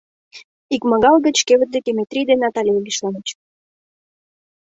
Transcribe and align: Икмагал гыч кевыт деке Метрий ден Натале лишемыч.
Икмагал 0.75 1.15
гыч 1.25 1.37
кевыт 1.47 1.69
деке 1.75 1.91
Метрий 1.97 2.27
ден 2.29 2.39
Натале 2.43 2.71
лишемыч. 2.85 3.27